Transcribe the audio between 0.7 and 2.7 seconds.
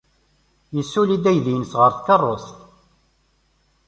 Yessuli-d aydi-nnes ɣer tkeṛṛust.